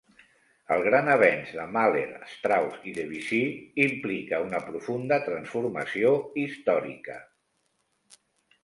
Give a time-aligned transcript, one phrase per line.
[0.75, 3.43] El gran "avenç" de Mahler, Strauss i Debussy
[3.85, 7.21] implica una profunda transformació històrica...